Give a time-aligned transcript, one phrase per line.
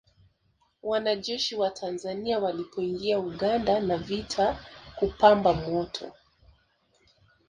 [0.83, 4.59] Wanajeshi wa Tanzania walipoingia Uganda na vita
[4.95, 6.13] kupamba moto